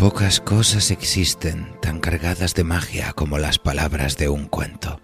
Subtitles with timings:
[0.00, 4.98] Pocas cosas existen tan cargadas de magia como las palabras de un cuento.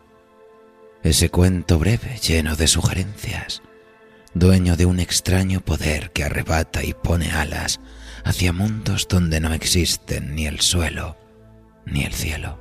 [1.03, 3.61] Ese cuento breve, lleno de sugerencias,
[4.33, 7.79] dueño de un extraño poder que arrebata y pone alas
[8.25, 11.19] hacia mundos donde no existen ni el suelo
[11.85, 12.59] ni el cielo.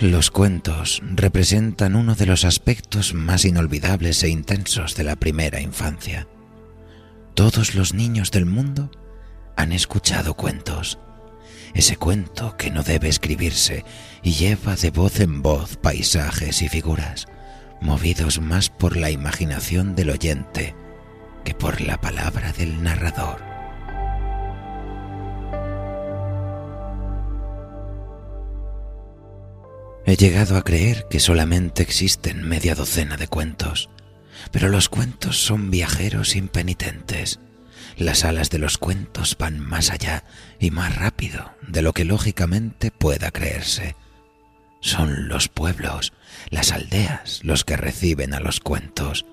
[0.00, 6.26] Los cuentos representan uno de los aspectos más inolvidables e intensos de la primera infancia.
[7.34, 8.90] Todos los niños del mundo
[9.60, 10.98] han escuchado cuentos.
[11.74, 13.84] Ese cuento que no debe escribirse
[14.22, 17.26] y lleva de voz en voz paisajes y figuras,
[17.80, 20.74] movidos más por la imaginación del oyente
[21.44, 23.42] que por la palabra del narrador.
[30.06, 33.90] He llegado a creer que solamente existen media docena de cuentos,
[34.50, 37.38] pero los cuentos son viajeros impenitentes
[37.96, 40.24] las alas de los cuentos van más allá
[40.58, 43.96] y más rápido de lo que lógicamente pueda creerse.
[44.80, 46.12] Son los pueblos,
[46.48, 49.26] las aldeas los que reciben a los cuentos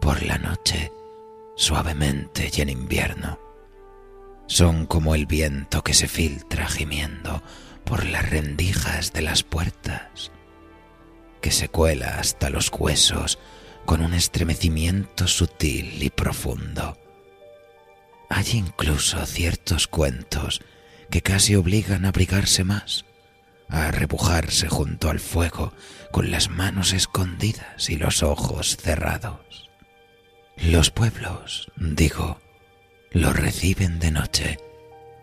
[0.00, 0.92] por la noche,
[1.56, 3.38] suavemente y en invierno.
[4.46, 7.42] Son como el viento que se filtra gimiendo
[7.84, 10.30] por las rendijas de las puertas,
[11.42, 13.38] que se cuela hasta los huesos
[13.84, 16.96] con un estremecimiento sutil y profundo
[18.28, 20.60] hay incluso ciertos cuentos
[21.10, 23.04] que casi obligan a abrigarse más,
[23.68, 25.72] a repujarse junto al fuego
[26.12, 29.70] con las manos escondidas y los ojos cerrados.
[30.56, 32.40] Los pueblos, digo,
[33.12, 34.58] los reciben de noche,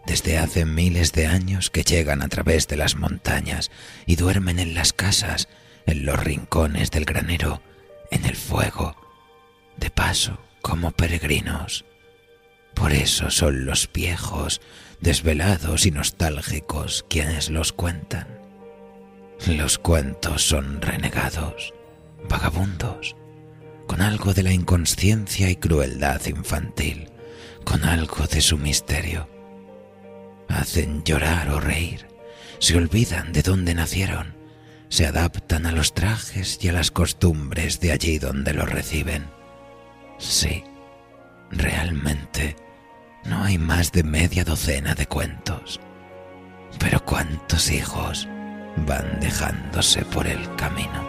[0.07, 3.69] desde hace miles de años que llegan a través de las montañas
[4.05, 5.47] y duermen en las casas,
[5.85, 7.61] en los rincones del granero,
[8.11, 8.95] en el fuego,
[9.77, 11.85] de paso como peregrinos
[12.75, 14.61] por eso son los viejos,
[14.99, 18.27] desvelados y nostálgicos quienes los cuentan.
[19.47, 21.73] Los cuentos son renegados,
[22.29, 23.15] vagabundos,
[23.87, 27.09] con algo de la inconsciencia y crueldad infantil,
[27.63, 29.29] con algo de su misterio.
[30.47, 32.07] Hacen llorar o reír,
[32.59, 34.35] se olvidan de dónde nacieron,
[34.89, 39.25] se adaptan a los trajes y a las costumbres de allí donde los reciben.
[40.17, 40.63] Sí,
[41.51, 42.55] realmente
[43.25, 45.79] no hay más de media docena de cuentos.
[46.79, 48.27] Pero cuántos hijos
[48.85, 51.03] van dejándose por el camino.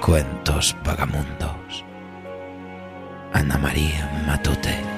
[0.00, 1.84] Cuentos vagamundos.
[3.32, 4.95] Ana María Matute.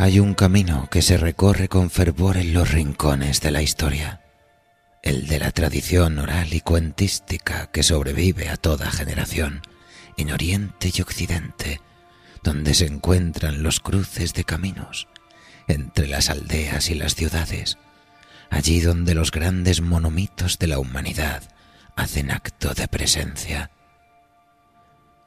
[0.00, 4.20] Hay un camino que se recorre con fervor en los rincones de la historia,
[5.02, 9.60] el de la tradición oral y cuentística que sobrevive a toda generación,
[10.16, 11.80] en Oriente y Occidente,
[12.44, 15.08] donde se encuentran los cruces de caminos,
[15.66, 17.76] entre las aldeas y las ciudades,
[18.50, 21.42] allí donde los grandes monomitos de la humanidad
[21.96, 23.72] hacen acto de presencia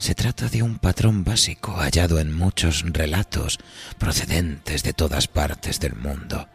[0.02, 3.60] se trata de un patrón básico hallado en muchos relatos
[4.00, 6.50] procedentes de todas partes del mundo,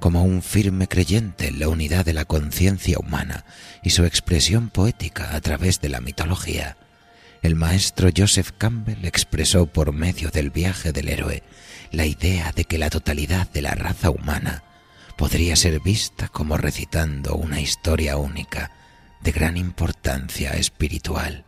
[0.00, 3.46] como un firme creyente en la unidad de la conciencia humana
[3.82, 6.76] y su expresión poética a través de la mitología,
[7.40, 11.42] el maestro Joseph Campbell expresó por medio del viaje del héroe
[11.90, 14.62] la idea de que la totalidad de la raza humana
[15.16, 18.72] podría ser vista como recitando una historia única
[19.22, 21.46] de gran importancia espiritual.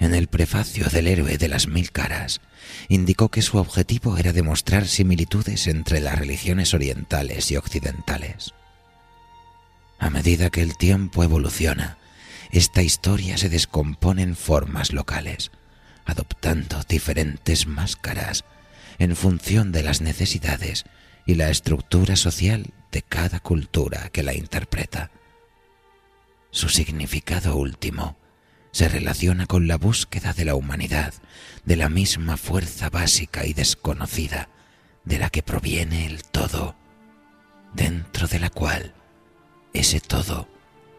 [0.00, 2.40] En el prefacio del héroe de las mil caras,
[2.88, 8.54] indicó que su objetivo era demostrar similitudes entre las religiones orientales y occidentales.
[9.98, 11.98] A medida que el tiempo evoluciona,
[12.50, 15.50] esta historia se descompone en formas locales,
[16.06, 18.46] adoptando diferentes máscaras
[18.98, 20.84] en función de las necesidades
[21.26, 25.10] y la estructura social de cada cultura que la interpreta.
[26.50, 28.16] Su significado último
[28.72, 31.14] se relaciona con la búsqueda de la humanidad,
[31.64, 34.48] de la misma fuerza básica y desconocida
[35.04, 36.76] de la que proviene el todo,
[37.74, 38.94] dentro de la cual
[39.72, 40.48] ese todo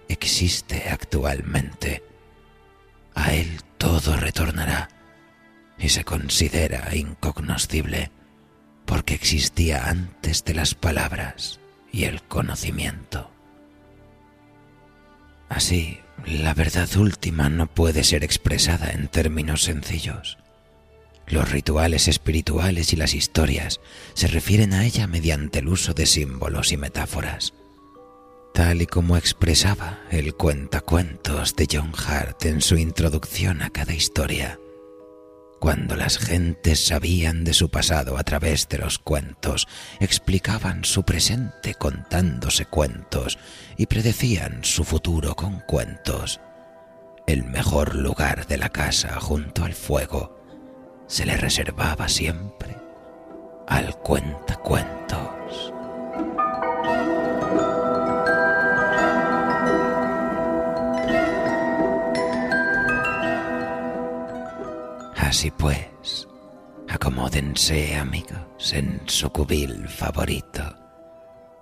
[0.08, 2.04] existe actualmente.
[3.16, 4.90] A él todo retornará
[5.78, 8.12] y se considera incognoscible
[8.86, 11.60] porque existía antes de las palabras
[11.92, 13.32] y el conocimiento.
[15.50, 20.38] Así, la verdad última no puede ser expresada en términos sencillos.
[21.28, 23.80] Los rituales espirituales y las historias
[24.14, 27.54] se refieren a ella mediante el uso de símbolos y metáforas,
[28.54, 34.61] tal y como expresaba el cuentacuentos de John Hart en su introducción a cada historia.
[35.62, 39.68] Cuando las gentes sabían de su pasado a través de los cuentos,
[40.00, 43.38] explicaban su presente contándose cuentos
[43.78, 46.42] y predecían su futuro con cuentos.
[47.28, 50.36] El mejor lugar de la casa junto al fuego
[51.06, 52.76] se le reservaba siempre
[53.68, 55.72] al cuentacuentos.
[65.42, 66.28] Así pues,
[66.88, 70.62] acomódense amigos en su cubil favorito,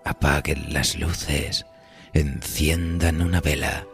[0.03, 1.65] apaguen las luces,
[2.11, 3.87] enciendan una vela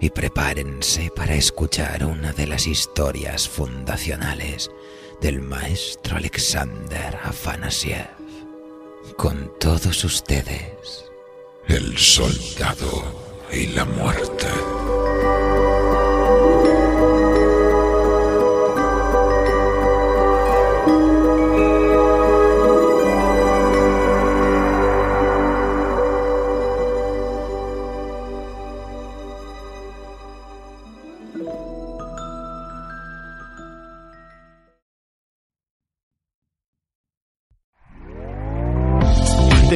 [0.00, 4.70] y prepárense para escuchar una de las historias fundacionales
[5.20, 8.08] del maestro Alexander Afanasiev.
[9.18, 11.04] Con todos ustedes,
[11.68, 13.04] el soldado
[13.52, 14.46] y la muerte.